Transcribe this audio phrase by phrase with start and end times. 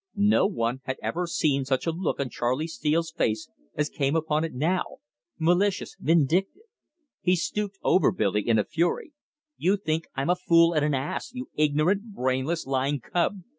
[0.15, 4.43] No one had ever seen such a look on Charley Steele's face as came upon
[4.43, 4.95] it now
[5.37, 6.63] malicious, vindictive.
[7.21, 9.13] He stooped over Billy in a fury.
[9.57, 13.43] "You think I'm a fool and an ass you ignorant, brainless, lying cub!